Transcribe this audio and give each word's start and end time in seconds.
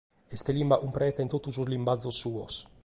Est 0.35 0.47
limba 0.55 0.77
cumpreta 0.83 1.23
in 1.25 1.31
totu 1.33 1.49
sos 1.53 1.69
limbazos 1.73 2.19
suos. 2.23 2.55